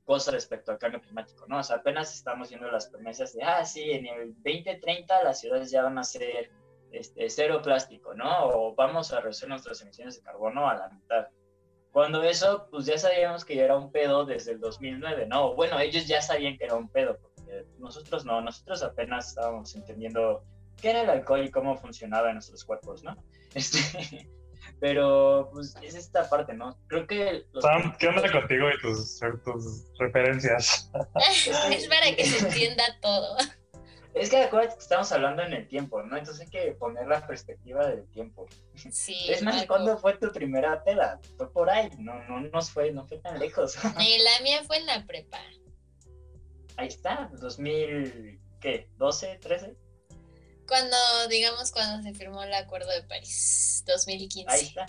[0.06, 1.60] cosas respecto al cambio climático, ¿no?
[1.60, 5.72] O sea, apenas estamos viendo las promesas de, ah, sí, en el 2030 las ciudades
[5.72, 6.52] ya van a ser
[6.94, 8.48] este, cero plástico, ¿no?
[8.48, 11.28] O vamos a reducir nuestras emisiones de carbono a la mitad.
[11.92, 15.54] Cuando eso, pues ya sabíamos que ya era un pedo desde el 2009, ¿no?
[15.56, 20.44] Bueno, ellos ya sabían que era un pedo, porque nosotros no, nosotros apenas estábamos entendiendo
[20.82, 23.16] qué era el alcohol y cómo funcionaba en nuestros cuerpos, ¿no?
[23.54, 24.28] Este,
[24.80, 26.76] pero pues es esta parte, ¿no?
[26.88, 27.46] Creo que...
[27.62, 30.92] Sam, ¿qué onda contigo y tus, tus referencias?
[31.72, 33.38] es para que se entienda todo.
[34.14, 36.16] Es que acuérdate que estamos hablando en el tiempo, ¿no?
[36.16, 38.48] Entonces hay que poner la perspectiva del tiempo.
[38.76, 39.26] Sí.
[39.28, 41.20] Es más, ¿cuándo fue tu primera peda?
[41.38, 43.76] Fue por ahí, no, no nos fue, no fue tan lejos.
[43.84, 45.40] la mía fue en la prepa.
[46.78, 48.88] Ahí está, 2000, ¿qué?
[48.98, 49.76] ¿12, 13?
[50.68, 50.98] Cuando,
[51.30, 54.52] digamos, cuando se firmó el Acuerdo de París, 2015.
[54.52, 54.86] Ahí está.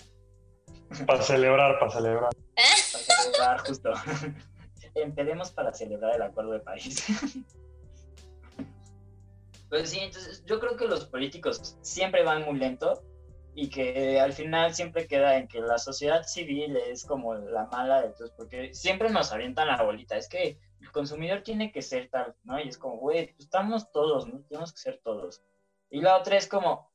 [1.05, 2.29] Para celebrar, para celebrar.
[2.55, 3.93] Para celebrar, justo.
[4.95, 7.03] Empecemos para celebrar el Acuerdo de París.
[9.75, 13.03] Pues sí, entonces yo creo que los políticos siempre van muy lento
[13.53, 18.01] y que al final siempre queda en que la sociedad civil es como la mala
[18.01, 22.09] de todos, porque siempre nos avientan la bolita, es que el consumidor tiene que ser
[22.09, 22.57] tal, ¿no?
[22.57, 24.39] Y es como, güey, pues estamos todos, ¿no?
[24.47, 25.43] Tenemos que ser todos.
[25.89, 26.89] Y la otra es como,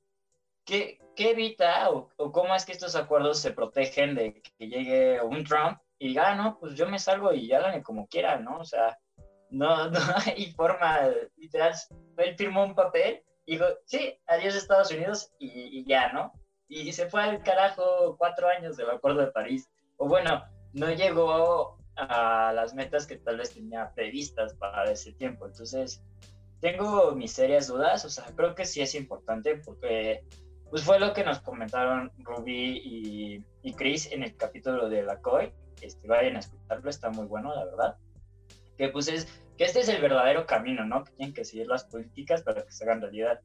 [0.64, 5.20] ¿qué, qué evita o, o, cómo es que estos acuerdos se protegen de que llegue
[5.20, 8.56] un Trump y diga, ah, no, pues yo me salgo y háganme como quieran, ¿no?
[8.60, 8.96] O sea,
[9.50, 11.74] no, no hay forma, literal,
[12.20, 16.32] él firmó un papel y dijo, sí, adiós Estados Unidos y, y, ya, ¿no?
[16.68, 19.68] Y se fue al carajo cuatro años del Acuerdo de París.
[19.96, 25.46] O bueno, no llegó a las metas que tal vez tenía previstas para ese tiempo.
[25.46, 26.02] Entonces,
[26.60, 30.24] tengo mis serias dudas, o sea, creo que sí es importante porque
[30.70, 35.20] pues fue lo que nos comentaron Ruby y, y Chris en el capítulo de la
[35.20, 35.52] COI.
[35.80, 37.96] Este, vayan a escucharlo, está muy bueno, la verdad
[38.80, 39.28] que pues es
[39.60, 41.04] que este es el verdadero camino, ¿no?
[41.04, 43.42] Que tienen que seguir las políticas para que se hagan realidad.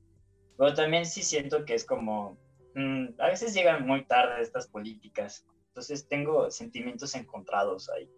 [0.58, 2.38] Pero también sí siento que es como,
[2.74, 8.10] mmm, a veces llegan muy tarde estas políticas, entonces tengo sentimientos encontrados ahí.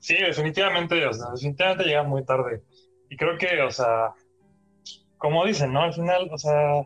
[0.00, 2.64] Sí, definitivamente, o sea, definitivamente llegan muy tarde.
[3.08, 4.12] Y creo que, o sea,
[5.18, 5.82] como dicen, ¿no?
[5.82, 6.84] Al final, o sea,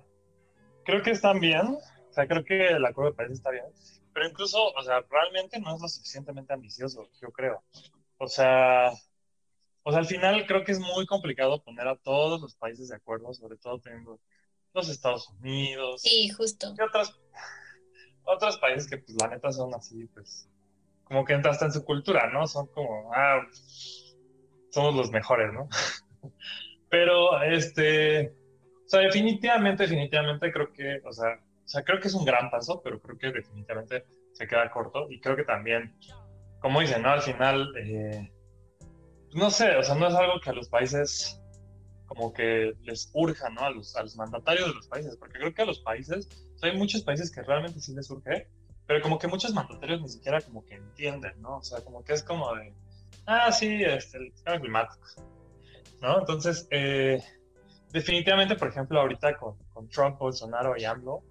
[0.85, 3.65] creo que están bien, o sea, creo que el acuerdo de París está bien,
[4.13, 7.63] pero incluso, o sea, realmente no es lo suficientemente ambicioso, yo creo.
[8.19, 8.93] O sea,
[9.87, 12.97] o sea, al final creo que es muy complicado poner a todos los países de
[12.97, 14.19] acuerdo, sobre todo teniendo
[14.75, 16.03] los Estados Unidos.
[16.03, 16.75] Sí, justo.
[16.77, 17.17] Y otros,
[18.25, 20.51] otros países que, pues, la neta son así, pues,
[21.05, 22.49] como que entraste en su cultura, ¿no?
[22.49, 23.47] Son como, ah,
[24.71, 25.69] somos los mejores, ¿no?
[26.91, 28.35] Pero, este,
[28.87, 32.51] o sea, definitivamente, definitivamente creo que, o sea, o sea, creo que es un gran
[32.51, 35.97] paso, pero creo que definitivamente se queda corto y creo que también
[36.61, 37.11] como dicen, ¿no?
[37.11, 38.31] Al final, eh,
[39.35, 41.41] no sé, o sea, no es algo que a los países
[42.07, 43.63] como que les urja, ¿no?
[43.63, 46.29] A los, a los mandatarios de los países, porque creo que a los países,
[46.63, 48.49] hay muchos países que realmente sí les urge,
[48.87, 51.59] pero como que muchos mandatarios ni siquiera como que entienden, ¿no?
[51.59, 52.73] O sea, como que es como de,
[53.27, 55.07] ah, sí, este, el cambio climático,
[56.01, 56.21] ¿no?
[56.21, 57.23] Entonces, eh,
[57.93, 61.25] definitivamente, por ejemplo, ahorita con, con Trump, Bolsonaro y AMLO,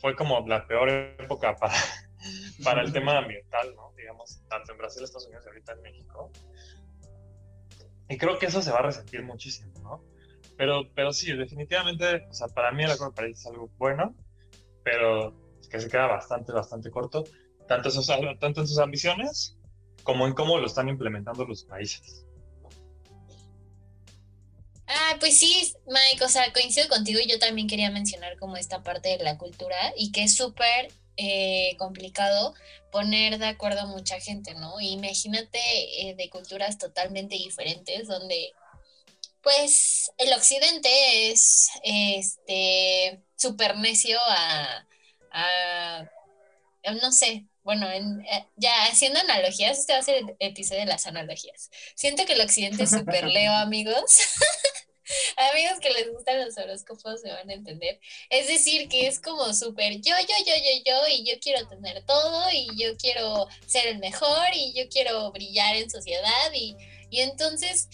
[0.00, 1.74] fue como la peor época para,
[2.64, 3.92] para el tema ambiental, ¿no?
[3.96, 6.30] Digamos, tanto en Brasil, Estados Unidos y ahorita en México.
[8.08, 10.04] Y creo que eso se va a resentir muchísimo, ¿no?
[10.56, 14.14] Pero, pero sí, definitivamente, o sea, para mí el Acuerdo de París es algo bueno,
[14.82, 15.34] pero
[15.70, 17.24] que se queda bastante, bastante corto,
[17.66, 18.06] tanto, esos,
[18.40, 19.56] tanto en sus ambiciones
[20.02, 22.24] como en cómo lo están implementando los países.
[24.86, 28.82] Ah, pues sí, Mike, o sea, coincido contigo y yo también quería mencionar como esta
[28.82, 30.88] parte de la cultura y que es súper
[31.20, 32.54] eh, complicado
[32.92, 34.80] poner de acuerdo a mucha gente, ¿no?
[34.80, 38.52] Imagínate eh, de culturas totalmente diferentes donde
[39.42, 40.88] pues el occidente
[41.30, 44.86] es este súper necio a,
[45.32, 46.08] a,
[47.02, 50.86] no sé, bueno, en, eh, ya haciendo analogías, este va a ser el episodio de
[50.86, 51.68] las analogías.
[51.96, 54.18] Siento que el occidente es súper leo, amigos.
[55.52, 58.00] Amigos que les gustan los horóscopos se van a entender.
[58.30, 62.04] Es decir, que es como súper yo, yo, yo, yo, yo, y yo quiero tener
[62.04, 66.76] todo, y yo quiero ser el mejor, y yo quiero brillar en sociedad, y,
[67.10, 67.88] y entonces,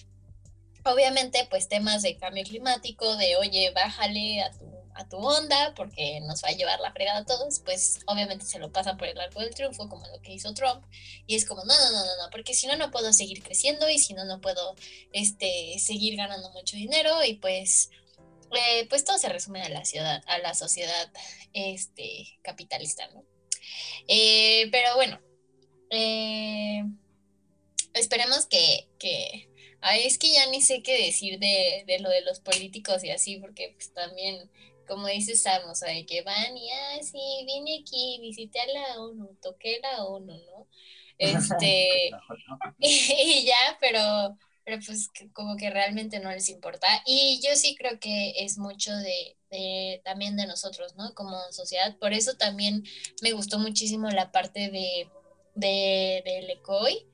[0.85, 6.21] obviamente, pues temas de cambio climático, de oye, bájale a tu a tu onda porque
[6.21, 9.19] nos va a llevar la fregada a todos, pues obviamente se lo pasan por el
[9.19, 10.85] arco del triunfo, como lo que hizo Trump,
[11.27, 13.89] y es como, no, no, no, no, no, porque si no, no puedo seguir creciendo
[13.89, 14.77] y si no, no puedo
[15.13, 17.91] este, seguir ganando mucho dinero y pues,
[18.53, 21.11] eh, pues todo se resume a la, ciudad, a la sociedad
[21.53, 23.25] este, capitalista, ¿no?
[24.07, 25.21] Eh, pero bueno,
[25.91, 26.85] eh,
[27.95, 29.49] esperemos que, que
[29.87, 33.11] Ay, es que ya ni sé qué decir de, de, lo de los políticos y
[33.11, 34.51] así, porque pues también
[34.87, 38.67] como dice Sam, o sea, de que van y, ah, sí, vine aquí, visité a
[38.67, 40.69] la ONU, toqué la ONU, ¿no?
[41.19, 42.11] Este,
[42.79, 46.87] y, ya, pero, pero pues como que realmente no les importa.
[47.07, 51.15] Y yo sí creo que es mucho de, también de nosotros, ¿no?
[51.15, 51.97] Como sociedad.
[51.99, 52.85] Por eso también
[53.23, 55.09] me gustó muchísimo la parte de,
[55.55, 57.07] de, de Lecoy,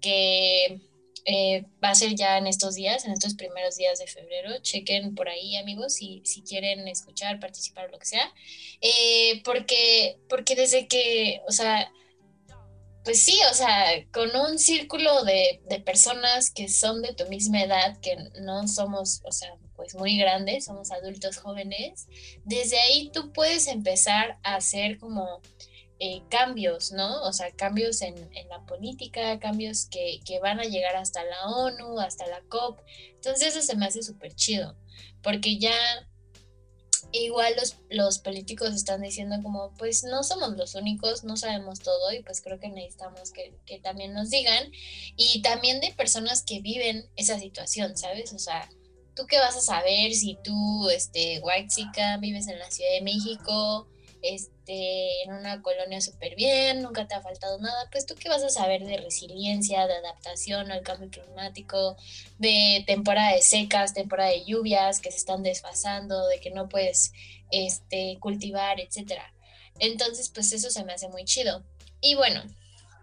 [0.00, 0.80] que
[1.28, 4.58] eh, va a ser ya en estos días, en estos primeros días de febrero.
[4.62, 8.32] Chequen por ahí, amigos, si, si quieren escuchar, participar, lo que sea.
[8.80, 11.92] Eh, porque, porque desde que, o sea,
[13.04, 17.62] pues sí, o sea, con un círculo de, de, personas que son de tu misma
[17.62, 22.06] edad, que no somos, o sea, pues muy grandes, somos adultos jóvenes,
[22.44, 25.40] desde ahí tú puedes empezar a hacer como
[25.98, 27.22] eh, cambios, ¿no?
[27.22, 28.14] O sea, cambios en,
[28.48, 32.80] la política, cambios que, van a llegar hasta la ONU, hasta la COP.
[33.14, 34.76] Entonces eso se me hace súper chido,
[35.22, 35.74] porque ya
[37.12, 42.12] igual los, los políticos están diciendo como, pues no somos los únicos, no sabemos todo
[42.12, 44.70] y pues creo que necesitamos que, que también nos digan.
[45.16, 48.32] Y también de personas que viven esa situación, ¿sabes?
[48.34, 48.68] O sea,
[49.14, 53.00] ¿tú qué vas a saber si tú, este, White Chica, vives en la Ciudad de
[53.00, 53.88] México?
[54.34, 58.42] Este, en una colonia súper bien, nunca te ha faltado nada, pues tú qué vas
[58.42, 61.96] a saber de resiliencia, de adaptación al cambio climático,
[62.38, 67.12] de temporada de secas, temporada de lluvias que se están desfasando, de que no puedes
[67.50, 69.32] este, cultivar, etcétera.
[69.78, 71.64] Entonces, pues eso se me hace muy chido.
[72.00, 72.42] Y bueno,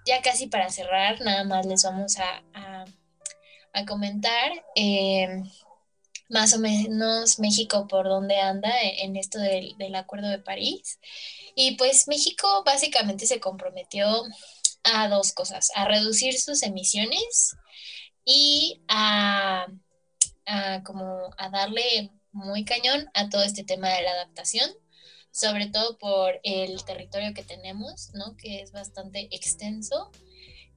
[0.06, 2.44] ya casi para cerrar, nada más les vamos a,
[3.74, 4.52] a, comentar.
[4.76, 5.44] Eh,
[6.30, 11.00] más o menos México por dónde anda en esto del, Acuerdo de París.
[11.56, 14.24] Y pues México básicamente se comprometió
[14.84, 17.56] a dos cosas, a reducir sus emisiones
[18.26, 19.68] y a,
[20.84, 24.70] como a darle muy cañón a todo este tema de la adaptación,
[25.32, 28.36] sobre todo por el territorio que tenemos, ¿no?
[28.38, 30.12] que es bastante extenso,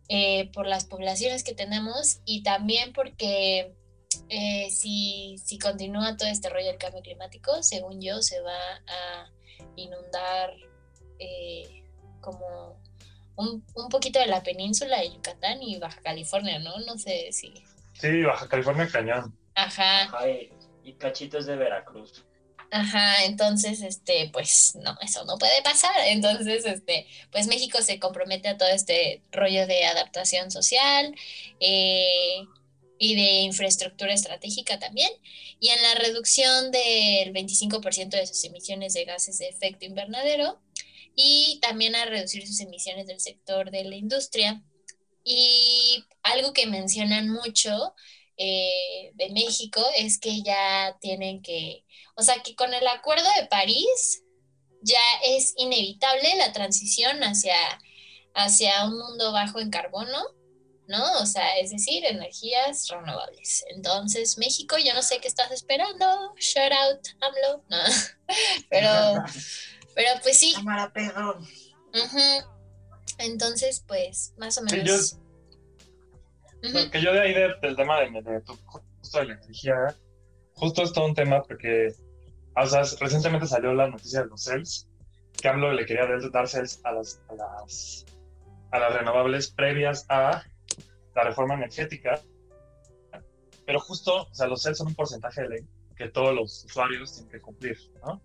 [0.08, 3.74] eh, por las poblaciones que tenemos y también porque
[4.28, 9.30] eh, si, si continúa todo este rollo del cambio climático, según yo, se va a
[9.76, 10.52] inundar
[11.18, 11.84] eh,
[12.20, 12.80] como
[13.36, 16.78] un, un, poquito de la península de Yucatán y Baja California, ¿no?
[16.80, 17.52] No sé si...
[17.92, 19.36] Sí, Baja California cañón.
[19.54, 20.08] Ajá.
[20.84, 22.24] y, cachitos de Veracruz.
[22.70, 25.94] Ajá, entonces, este, pues no, eso no puede pasar.
[26.06, 31.14] Entonces, este, pues México se compromete a todo este rollo de adaptación social,
[31.60, 32.44] eh,
[32.98, 35.10] y de infraestructura estratégica también,
[35.60, 40.60] y en la reducción del 25% de sus emisiones de gases de efecto invernadero,
[41.16, 44.62] y también a reducir sus emisiones del sector de la industria.
[45.24, 47.94] Y algo que mencionan mucho
[48.36, 51.84] eh, de México es que ya tienen que,
[52.16, 54.22] o sea, que con el Acuerdo de París
[54.82, 57.56] ya es inevitable la transición hacia,
[58.34, 60.22] hacia un mundo bajo en carbono
[60.88, 61.20] ¿no?
[61.20, 63.64] O sea, es decir, energías renovables.
[63.70, 66.34] Entonces, México, yo no sé qué estás esperando.
[66.38, 67.64] Shout out, AMLO.
[67.68, 67.78] No.
[68.70, 69.22] Pero,
[69.94, 70.52] pero pues sí.
[70.54, 71.40] Cámara perro.
[73.18, 75.16] Entonces, pues, más o menos.
[76.90, 79.94] Que yo de ahí del tema de, de, justo de la energía,
[80.54, 81.94] justo es todo un tema porque,
[82.56, 84.88] o sea, recientemente salió la noticia de los CELS,
[85.40, 88.04] que AMLO le quería dar CELS a las, a las,
[88.72, 90.42] a las renovables previas a
[91.16, 92.20] la reforma energética,
[93.64, 97.14] pero justo, o sea, los CEL son un porcentaje de ley que todos los usuarios
[97.14, 98.22] tienen que cumplir, ¿no?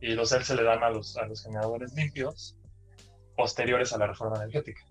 [0.00, 2.56] Y los CEL se le dan a los, a los generadores limpios
[3.34, 4.82] posteriores a la reforma energética.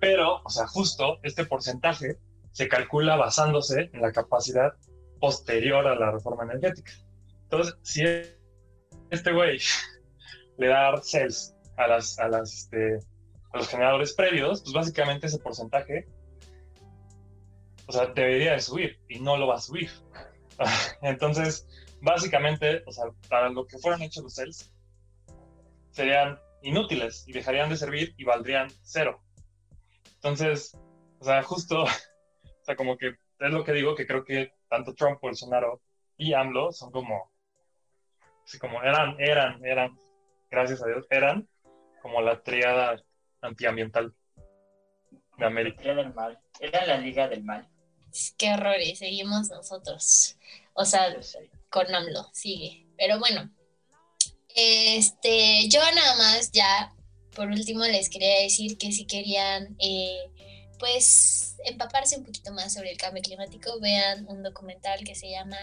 [0.00, 2.16] Pero, o sea, justo este porcentaje
[2.52, 4.72] se calcula basándose en la capacidad
[5.20, 6.92] posterior a la reforma energética.
[7.42, 8.04] Entonces, si
[9.10, 9.58] este güey
[10.58, 13.00] le da CELs a, las, a, las, este,
[13.52, 16.06] a los generadores previos, pues básicamente ese porcentaje
[17.88, 19.90] o sea, debería de subir y no lo va a subir.
[21.02, 21.66] Entonces,
[22.02, 24.72] básicamente, o sea, para lo que fueron hechos los cells,
[25.90, 29.22] serían inútiles y dejarían de servir y valdrían cero.
[30.16, 30.76] Entonces,
[31.18, 31.84] o sea, justo,
[32.44, 35.80] o sea, como que es lo que digo, que creo que tanto Trump, Bolsonaro
[36.18, 37.32] y AMLO son como,
[38.44, 39.98] así como eran, eran, eran,
[40.50, 41.48] gracias a Dios, eran
[42.02, 43.02] como la triada
[43.40, 44.12] antiambiental
[45.38, 45.94] de América.
[45.94, 47.66] Del mal, era la liga del mal.
[48.36, 50.36] Qué y seguimos nosotros.
[50.74, 51.14] O sea,
[51.70, 52.86] con AMLO, sigue.
[52.96, 53.50] Pero bueno,
[54.54, 56.92] este, yo nada más ya,
[57.34, 60.30] por último, les quería decir que si querían, eh,
[60.78, 65.58] pues, empaparse un poquito más sobre el cambio climático, vean un documental que se llama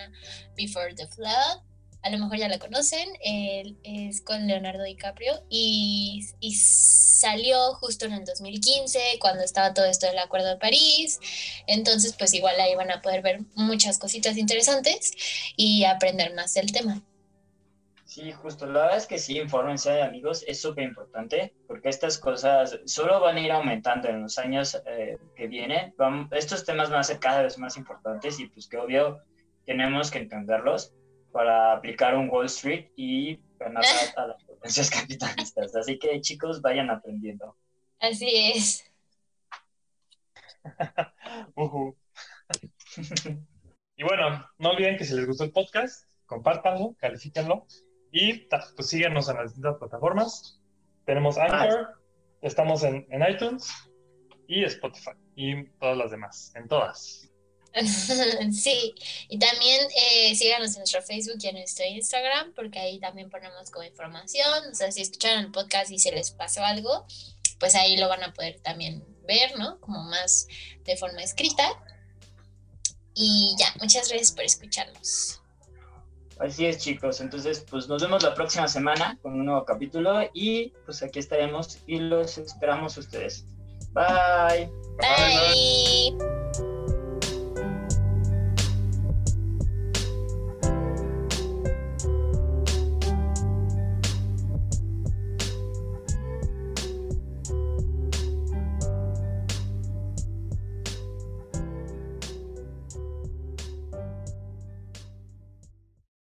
[0.56, 1.62] Before the Flood.
[2.06, 3.10] A lo mejor ya la conocen,
[3.84, 10.06] es con Leonardo DiCaprio y, y, salió justo en el 2015 cuando estaba todo esto
[10.06, 11.20] del Acuerdo de París,
[11.66, 15.14] entonces pues igual ahí van a poder ver muchas cositas interesantes
[15.56, 17.02] y aprender más del tema.
[18.04, 18.68] Sí, justo.
[18.68, 23.38] La verdad es que sí, infórmense, amigos, es súper importante porque estas cosas solo van
[23.38, 25.96] a ir aumentando en los años eh, que vienen.
[26.32, 29.22] estos temas van a ser cada vez más importantes y pues que obvio
[29.66, 30.94] tenemos que entenderlos
[31.36, 33.84] para aplicar un Wall Street y ganar
[34.16, 35.76] a, las potencias capitalistas.
[35.76, 37.58] Así que chicos, vayan aprendiendo.
[38.00, 38.90] Así es.
[43.98, 47.68] y bueno, no olviden que si les gustó el podcast, compártanlo, califíquenlo
[48.14, 50.62] y pues síganos en las distintas plataformas.
[51.04, 52.02] Tenemos Anchor,
[52.42, 53.74] estamos en, en iTunes
[54.48, 57.30] y Spotify y todas las demás, en todas.
[58.54, 58.96] sí,
[59.28, 63.70] y también eh, síganos en nuestro Facebook y en nuestro Instagram, porque ahí también ponemos
[63.70, 64.72] como información.
[64.72, 67.06] O sea, si escucharon el podcast y se les pasó algo,
[67.60, 69.80] pues ahí lo van a poder también ver, ¿no?
[69.82, 70.48] Como más
[70.86, 71.68] de forma escrita.
[73.14, 75.42] Y ya, muchas gracias por escucharnos.
[76.40, 77.22] Así es, chicos.
[77.22, 81.80] Entonces, pues nos vemos la próxima semana con un nuevo capítulo y pues aquí estaremos
[81.88, 83.46] y los esperamos ustedes.
[83.94, 84.70] Bye.
[84.98, 86.45] Bye.